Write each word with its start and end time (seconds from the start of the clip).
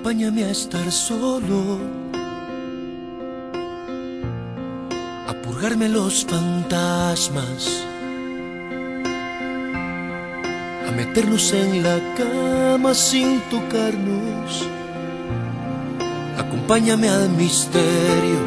Acompáñame 0.00 0.44
a 0.44 0.50
estar 0.50 0.90
solo, 0.90 1.78
a 5.28 5.34
purgarme 5.42 5.90
los 5.90 6.24
fantasmas, 6.24 7.84
a 10.88 10.90
meternos 10.92 11.52
en 11.52 11.82
la 11.82 11.98
cama 12.16 12.94
sin 12.94 13.42
tocarnos. 13.50 14.66
Acompáñame 16.38 17.10
al 17.10 17.28
misterio 17.28 18.40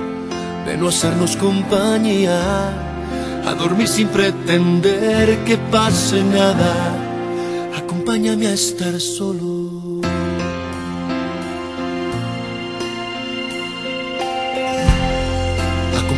de 0.65 0.75
no 0.75 0.87
hacernos 0.87 1.37
compañía, 1.37 2.69
a 3.45 3.53
dormir 3.53 3.87
sin 3.87 4.07
pretender 4.07 5.37
que 5.45 5.59
pase 5.69 6.23
nada. 6.23 6.97
Acompáñame 7.77 8.47
a 8.47 8.53
estar 8.53 8.99
solo. 8.99 9.62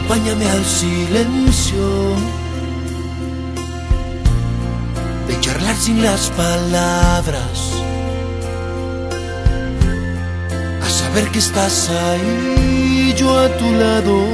Acompáñame 0.05 0.47
al 0.47 0.63
silencio 0.63 2.13
de 5.27 5.39
charlar 5.39 5.75
sin 5.75 6.03
las 6.03 6.29
palabras, 6.29 7.71
a 10.83 10.89
saber 10.89 11.27
que 11.31 11.39
estás 11.39 11.89
ahí, 11.89 13.15
yo 13.17 13.35
a 13.35 13.49
tu 13.57 13.71
lado. 13.71 14.27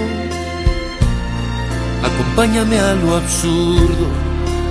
Acompáñame 2.04 2.78
a 2.78 2.94
lo 2.94 3.16
absurdo 3.16 4.08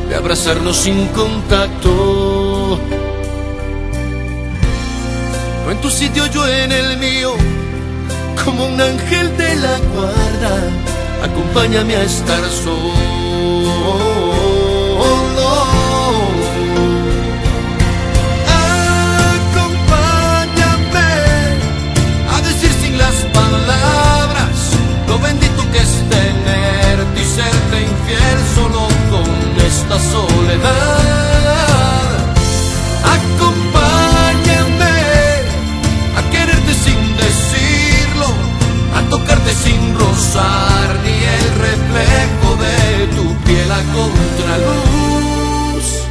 de 0.06 0.16
abrazarnos 0.16 0.76
sin 0.76 1.06
contacto. 1.08 2.78
No 5.64 5.70
en 5.70 5.80
tu 5.80 5.88
sitio, 5.88 6.26
yo 6.26 6.46
en 6.46 6.70
el 6.70 6.98
mío 6.98 7.32
como 8.44 8.66
un 8.66 8.80
ángel 8.80 9.36
de 9.36 9.56
la 9.56 9.78
guarda, 9.94 10.54
acompáñame 11.24 11.96
a 11.96 12.02
estar 12.02 12.42
solo. 12.64 13.90
Acompáñame 19.42 21.08
a 22.34 22.40
decir 22.42 22.72
sin 22.82 22.98
las 22.98 23.16
palabras 23.38 24.56
lo 25.08 25.18
bendito 25.18 25.62
que 25.72 25.78
es 25.78 25.92
tenerte 26.08 27.20
y 27.20 27.24
serte 27.24 27.76
infiel 27.82 28.38
solo 28.54 28.88
con 29.10 29.66
esta 29.66 29.98
soledad. 29.98 30.29
Contraluz, 44.50 46.06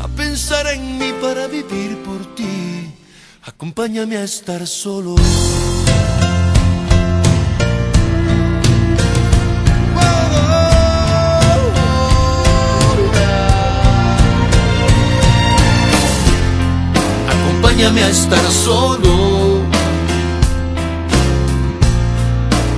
a 0.00 0.08
pensar 0.08 0.66
en 0.74 0.98
mí 0.98 1.12
para 1.20 1.46
vivir 1.46 1.96
por 2.04 2.34
ti. 2.34 2.92
Acompáñame 3.44 4.16
a 4.16 4.24
estar 4.24 4.66
solo. 4.66 5.14
Acompáñame 17.32 18.02
a 18.02 18.10
estar 18.10 18.50
solo 18.50 19.62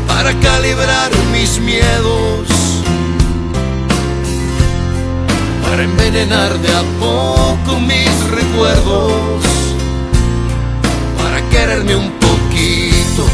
para 0.06 0.33
calibrar 0.41 1.11
mis 1.33 1.58
miedos, 1.58 2.50
envenenar 6.11 6.59
de 6.59 6.69
a 6.69 6.83
poco 6.98 7.79
mis 7.79 8.31
recuerdos, 8.31 9.45
para 11.17 11.41
quererme 11.51 11.95
un 11.95 12.11
poquito 12.11 13.29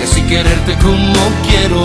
y 0.00 0.04
así 0.04 0.22
quererte 0.22 0.76
como 0.78 1.14
quiero, 1.48 1.84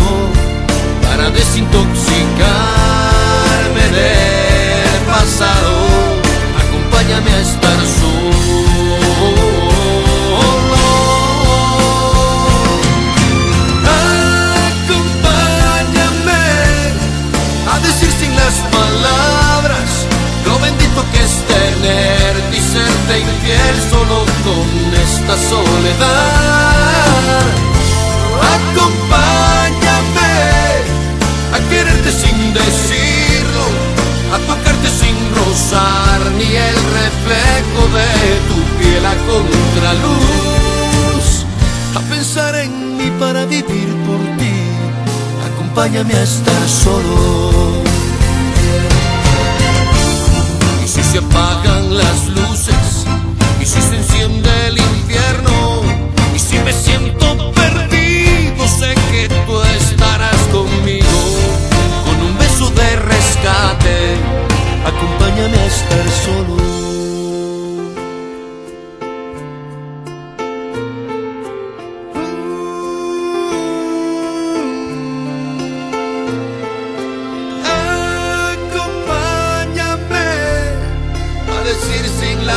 para 1.04 1.30
desintoxicarme 1.30 3.84
del 3.96 4.31
es 21.32 21.38
tenerte 21.48 22.58
y 22.58 22.62
serte 22.76 23.14
infiel 23.20 23.76
solo 23.90 24.18
con 24.46 24.68
esta 25.06 25.36
soledad. 25.52 27.46
Acompáñame 28.58 30.36
a 31.56 31.58
quererte 31.70 32.12
sin 32.12 32.38
decirlo, 32.54 33.66
a 34.36 34.38
tocarte 34.50 34.90
sin 35.02 35.18
rozar 35.40 36.20
ni 36.38 36.50
el 36.70 36.78
reflejo 37.00 37.82
de 37.98 38.12
tu 38.50 38.58
piel 38.78 39.04
a 39.06 39.16
contraluz, 39.32 41.26
a 41.96 42.00
pensar 42.14 42.54
en 42.56 42.72
mí 42.98 43.10
para 43.20 43.46
vivir 43.46 43.90
por 44.08 44.22
ti. 44.38 44.58
Acompáñame 45.50 46.14
a 46.14 46.24
estar 46.24 46.64
solo. 46.68 47.51
Se 51.12 51.18
apagan 51.18 51.98
las 51.98 52.30
luces, 52.30 52.81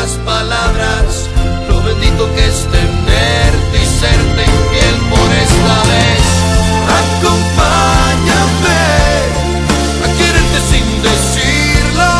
las 0.04 0.16
palabras 0.18 1.30
lo 1.66 1.82
bendito 1.82 2.22
que 2.34 2.46
es 2.46 2.58
tenerte 2.78 3.76
y 3.82 3.86
serte 4.00 4.42
infiel 4.52 4.96
por 5.12 5.28
esta 5.44 5.76
vez. 5.92 6.24
Acompáñame 7.04 8.82
a 10.04 10.06
quererte 10.18 10.60
sin 10.72 10.86
decirlo, 11.08 12.10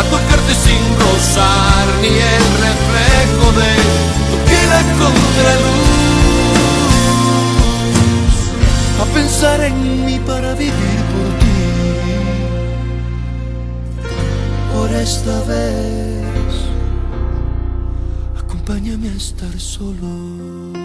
a 0.00 0.02
tocarte 0.14 0.54
sin 0.64 0.82
rozar 1.04 1.84
ni 2.00 2.12
el 2.34 2.44
reflejo 2.66 3.46
de 3.60 3.72
tu 4.28 4.36
piel 4.48 4.70
a 4.80 4.82
contraluz, 5.02 5.92
a 9.02 9.04
pensar 9.12 9.58
en 9.60 9.76
mí 10.06 10.16
para 10.26 10.54
vivir 10.54 11.00
por 11.12 11.28
ti 11.40 11.60
por 14.72 14.88
esta 14.92 15.36
vez. 15.42 16.09
Acompáñame 18.80 19.08
a 19.10 19.16
estar 19.16 19.60
solo. 19.60 20.79